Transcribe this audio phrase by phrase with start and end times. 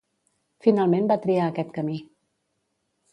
[0.67, 1.99] Finalment va triar aquest camí.